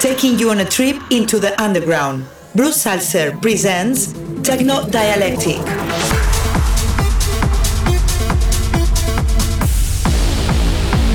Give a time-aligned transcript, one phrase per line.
[0.00, 2.24] taking you on a trip into the underground.
[2.54, 5.58] Bruce Zalcer presents Techno Dialectic.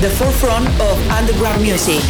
[0.00, 2.00] The forefront of underground music.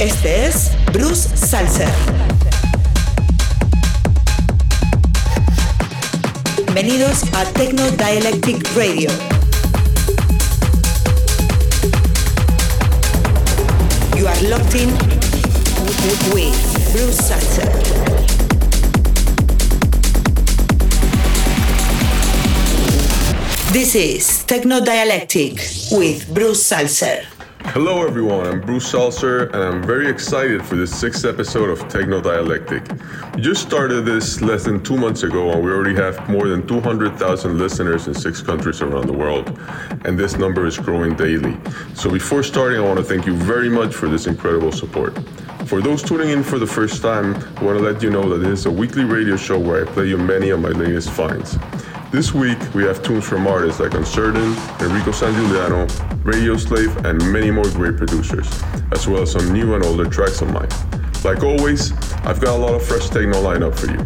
[0.00, 1.92] Este es Bruce Zalcer.
[6.66, 9.39] Bienvenidos a Techno Dialectic Radio.
[14.20, 14.90] You are locked in
[16.34, 16.60] with
[16.92, 17.72] Bruce Zalcer.
[23.72, 25.54] This is Techno Dialectic
[25.92, 27.39] with Bruce Zalcer.
[27.66, 28.46] Hello, everyone.
[28.46, 32.82] I'm Bruce Zalcer, and I'm very excited for this sixth episode of Techno Dialectic.
[33.34, 36.66] We just started this less than two months ago, and we already have more than
[36.66, 39.56] 200,000 listeners in six countries around the world,
[40.04, 41.56] and this number is growing daily.
[41.94, 45.16] So, before starting, I want to thank you very much for this incredible support.
[45.66, 48.38] For those tuning in for the first time, I want to let you know that
[48.38, 51.56] this is a weekly radio show where I play you many of my latest finds.
[52.10, 55.86] This week, we have tunes from artists like Uncertain, Enrico Sangiuliano,
[56.24, 58.50] Radio Slave, and many more great producers,
[58.90, 60.68] as well as some new and older tracks of mine.
[61.22, 61.92] Like always,
[62.26, 64.00] I've got a lot of fresh techno lineup for you,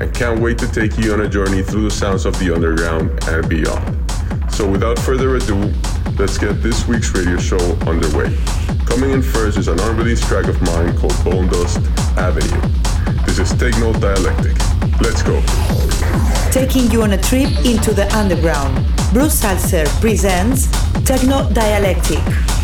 [0.00, 3.10] and can't wait to take you on a journey through the sounds of the underground
[3.28, 4.10] and beyond.
[4.50, 5.70] So without further ado,
[6.18, 8.34] let's get this week's radio show underway.
[8.86, 11.84] Coming in first is an unreleased track of mine called Bonedust
[12.16, 13.26] Avenue.
[13.26, 14.56] This is Techno Dialectic.
[15.02, 16.39] Let's go.
[16.50, 18.74] Taking you on a trip into the underground,
[19.12, 20.66] Bruce Zalcer presents
[21.04, 22.59] Techno Dialectic.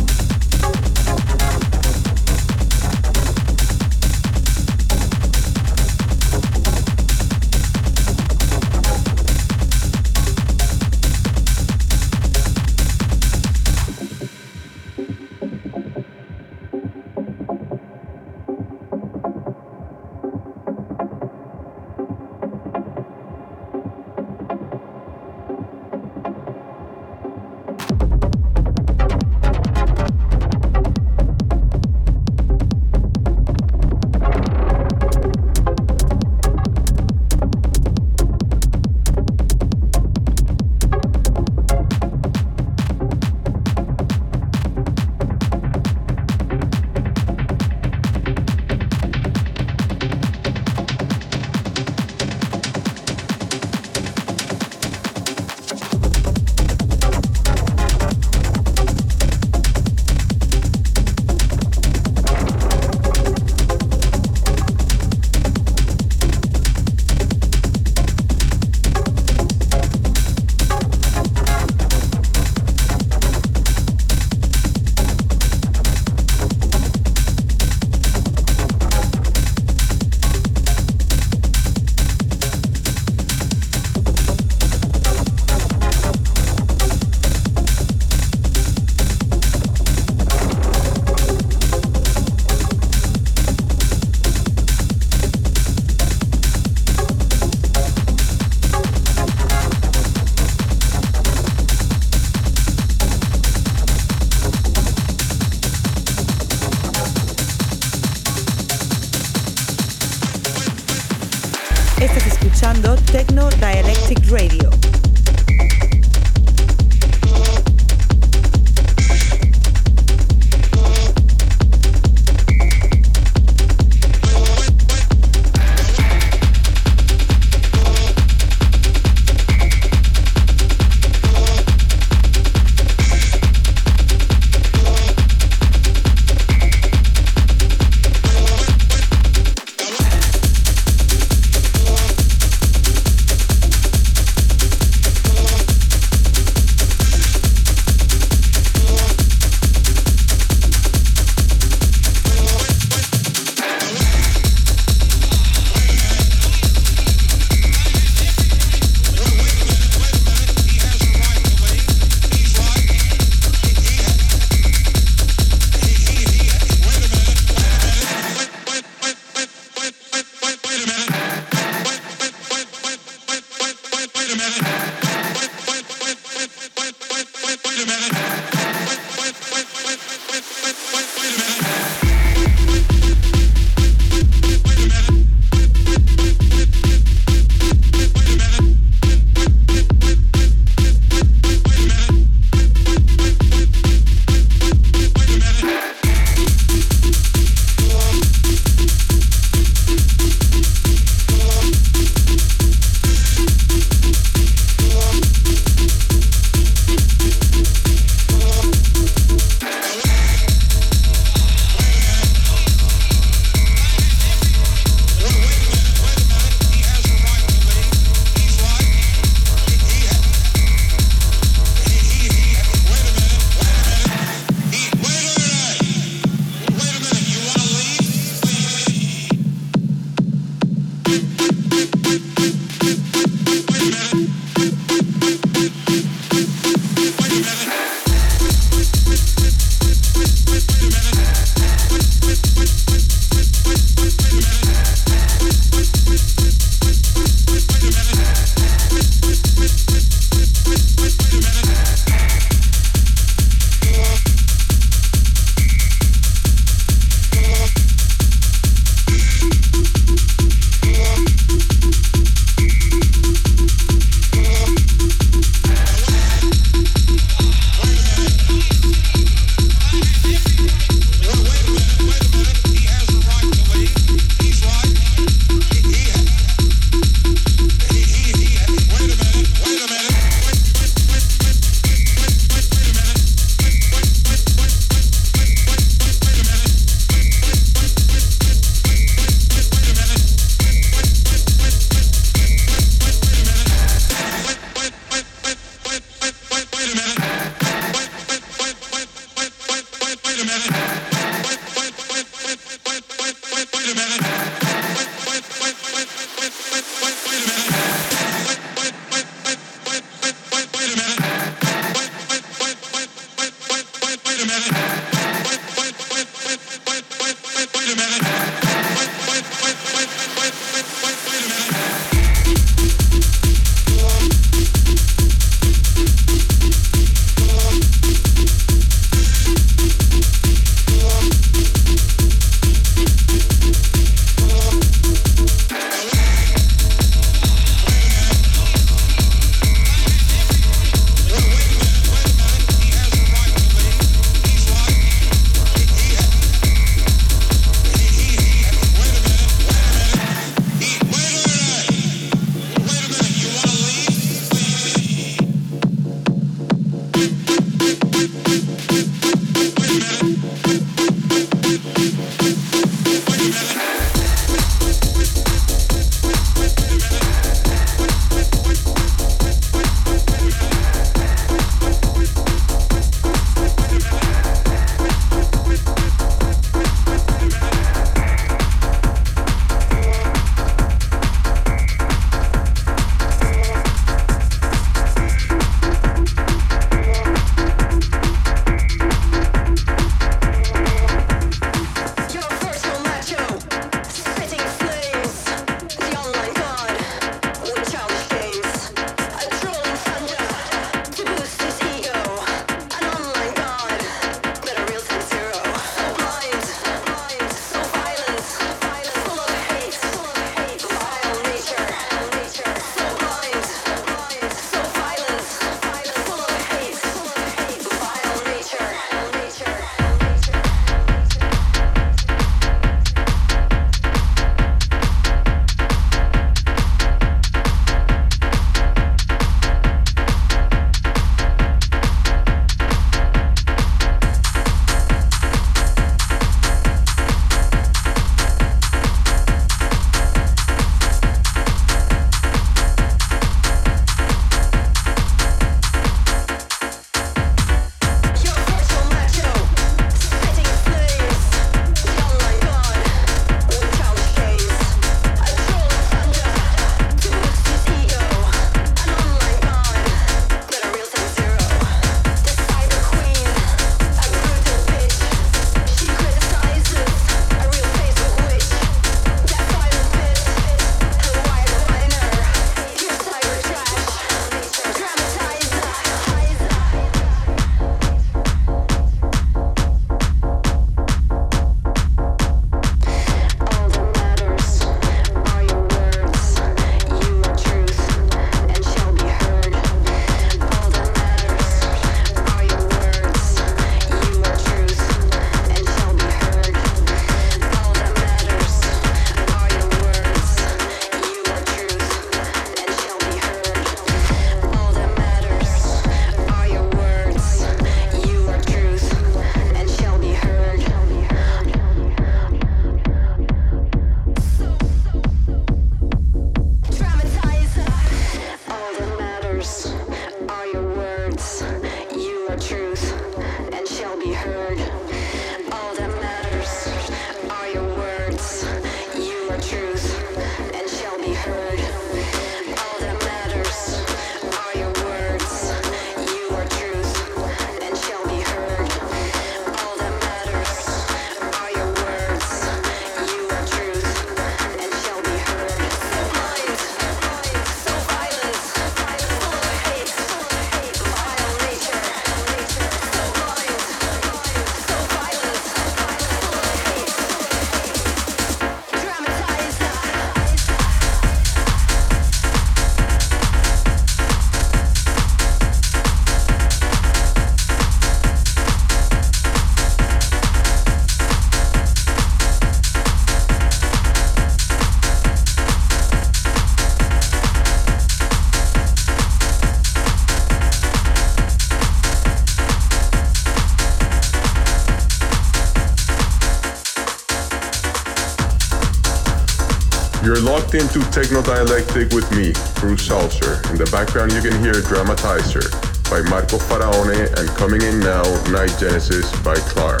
[590.72, 593.70] Locked into Techno Dialectic with me, Bruce Zalcer.
[593.70, 595.70] In the background, you can hear Dramatizer
[596.08, 600.00] by Marco Faraone and coming in now, Night Genesis by Chlar.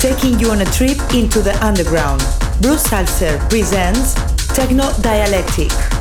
[0.00, 2.22] Taking you on a trip into the underground,
[2.60, 4.14] Bruce Zalcer presents
[4.54, 5.97] Techno Dialectic.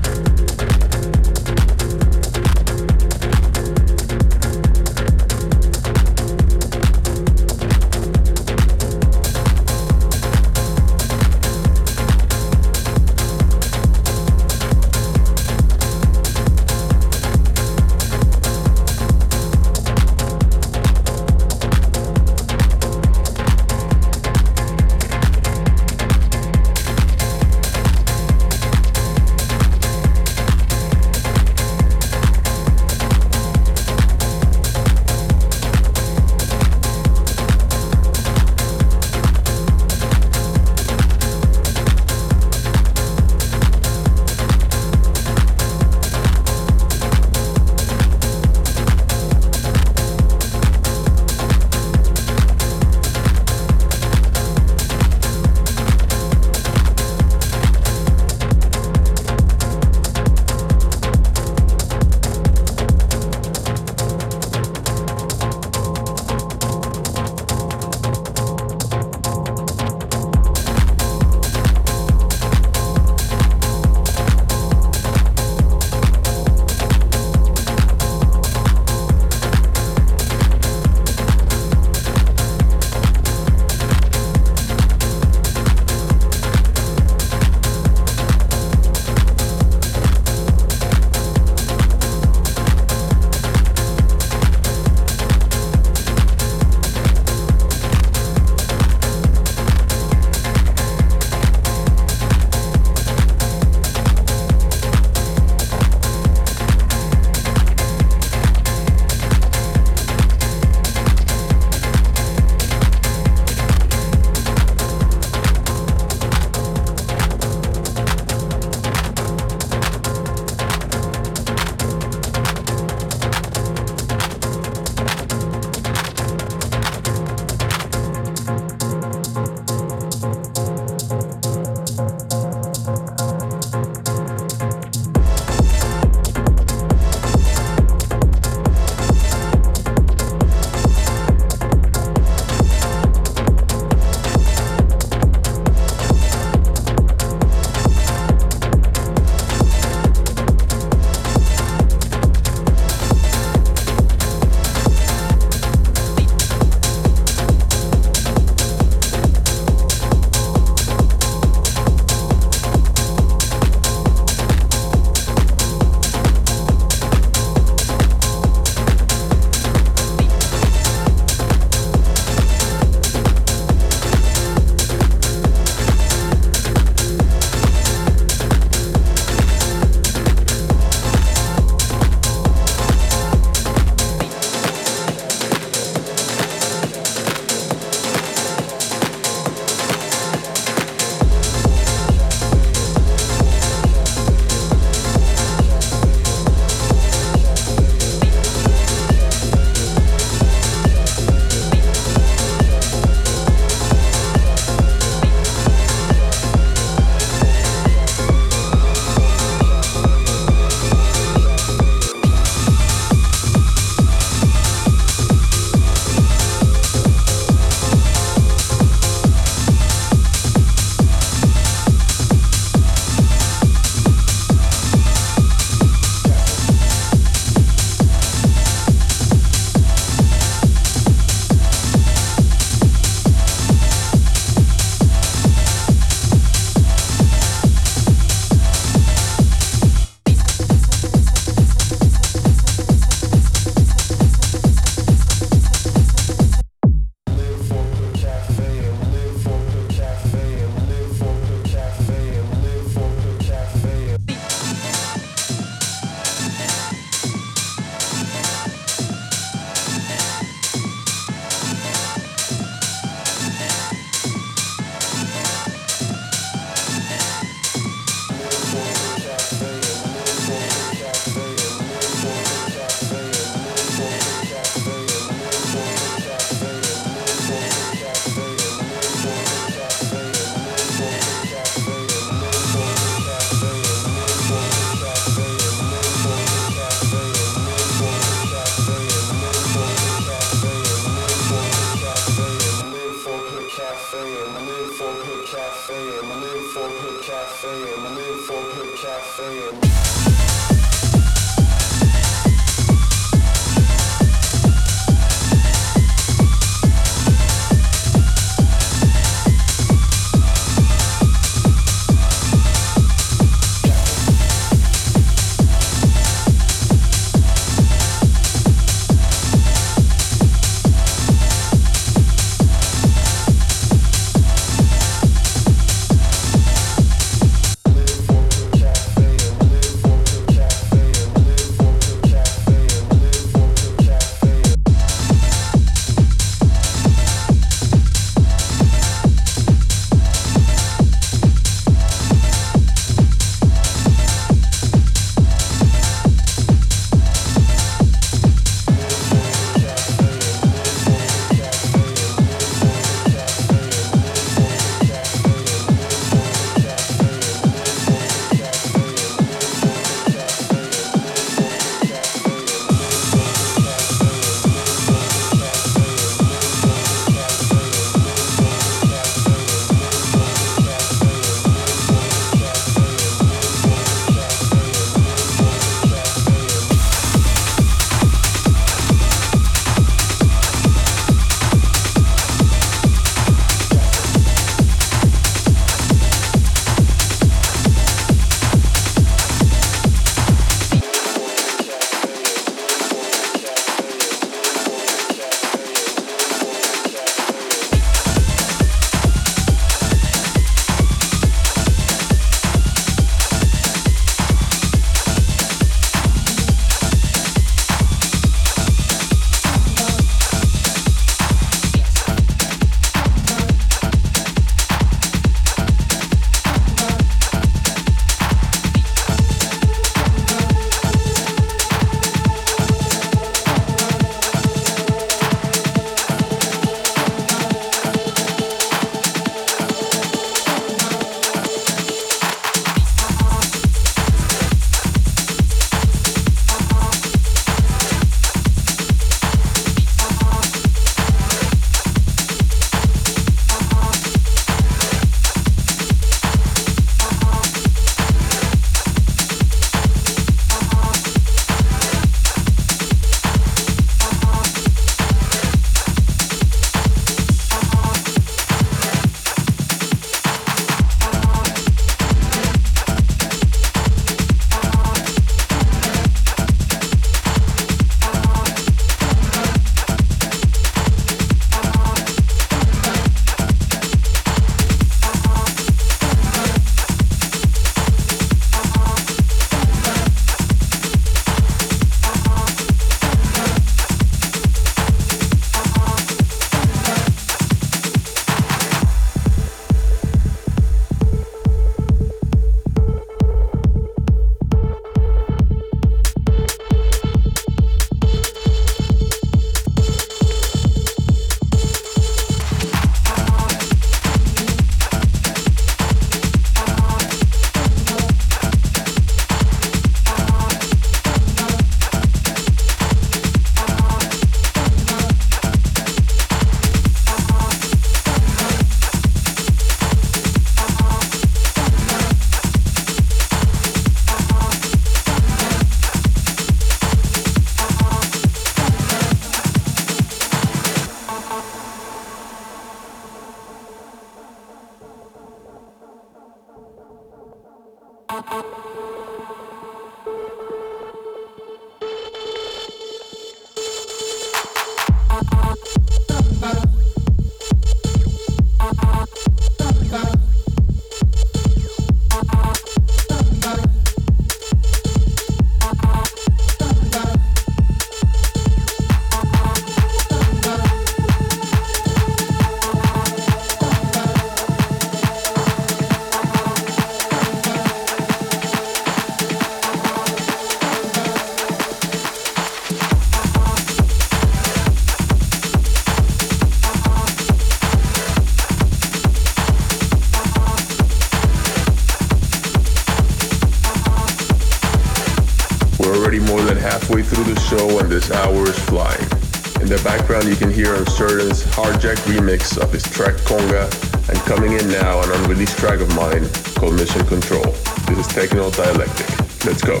[595.94, 597.62] Track of mine called Mission Control.
[598.08, 599.28] This is Techno Dialectic.
[599.64, 600.00] Let's go.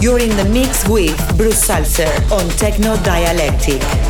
[0.00, 4.09] You're in the mix with Bruce Zalcer on Techno Dialectic.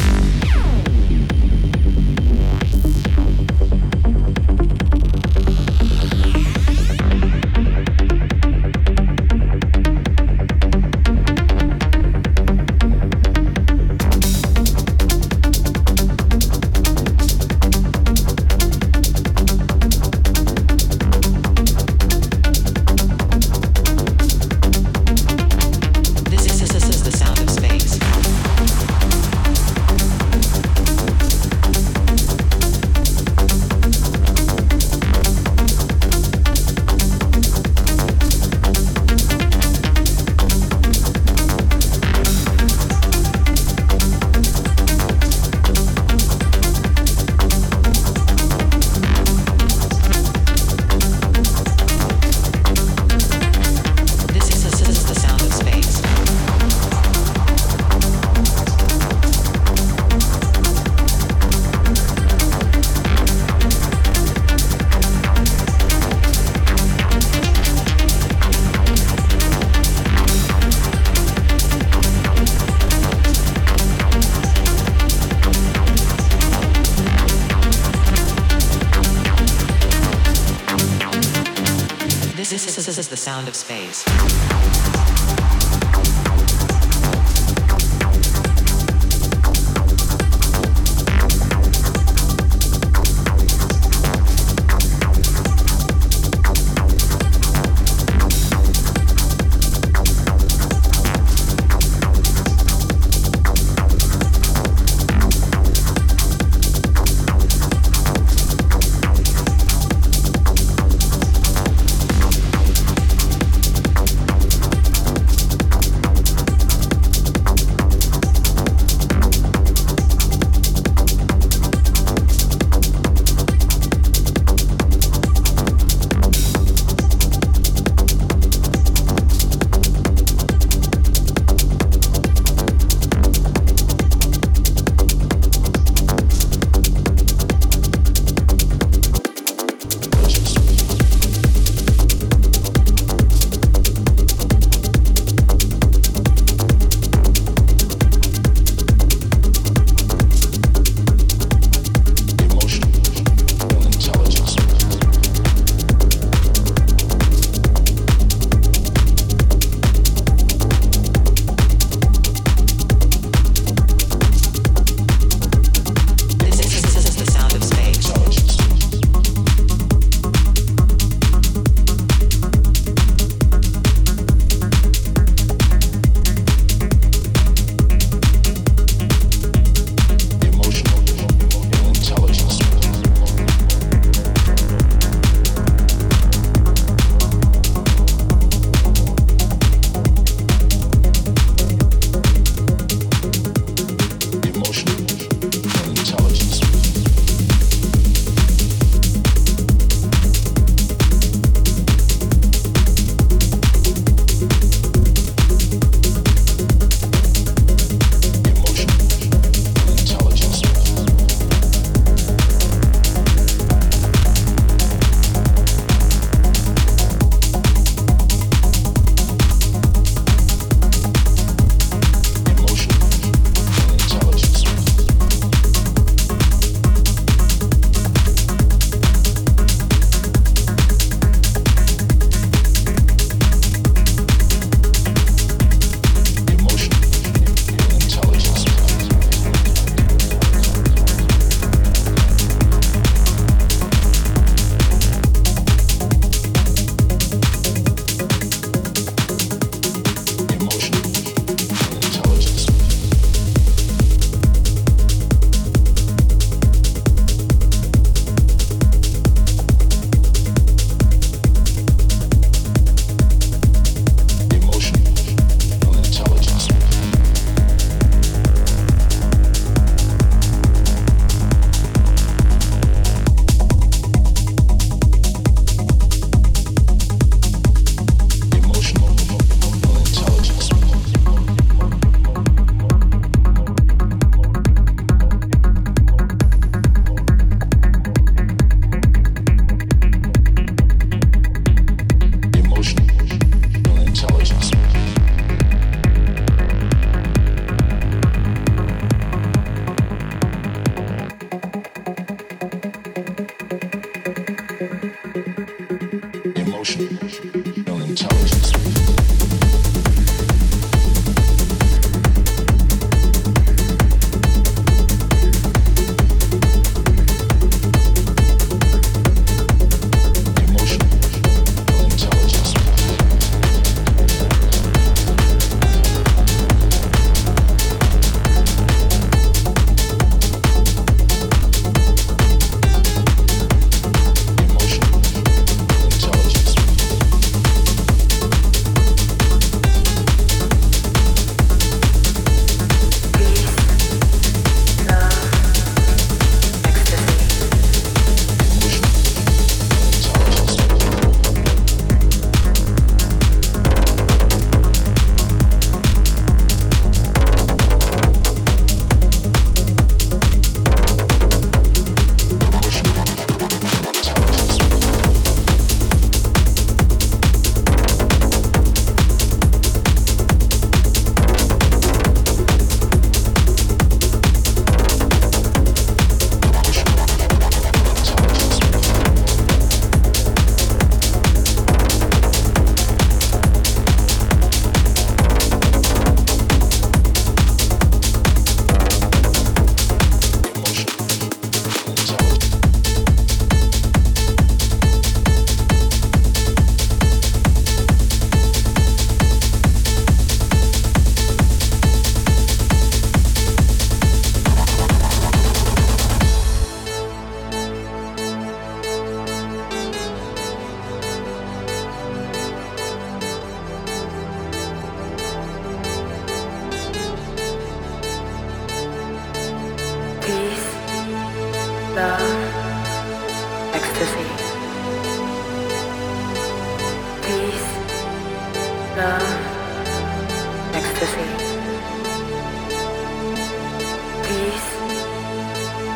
[434.51, 434.91] peace,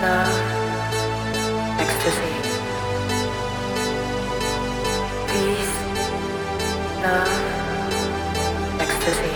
[0.03, 0.36] love,
[1.79, 2.33] ecstasy.
[5.29, 5.75] Peace,
[7.03, 7.33] love,
[8.81, 9.36] ecstasy.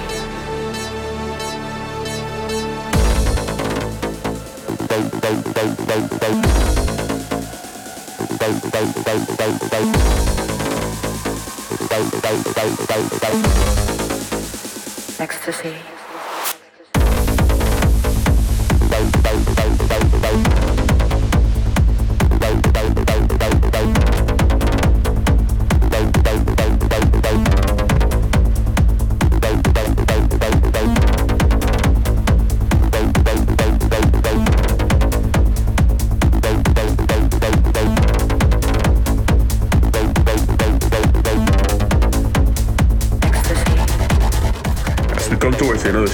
[15.19, 15.98] Ecstasy.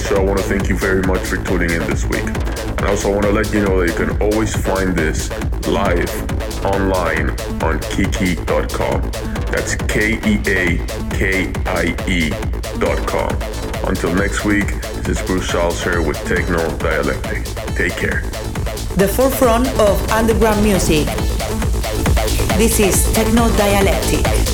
[0.06, 2.22] Also I want to thank you very much for tuning in this week.
[2.22, 5.30] And also, I want to let you know that you can always find this
[5.66, 6.08] live
[6.64, 9.02] online on keakie.com.
[9.50, 10.78] That's K E A
[11.10, 13.32] K I E.com.
[13.90, 14.68] Until next week,
[15.02, 17.42] this is Bruce Zalcer with Techno Dialectic.
[17.74, 18.20] Take care.
[18.94, 21.06] The forefront of underground music.
[22.58, 24.45] This is Techno Dialectic.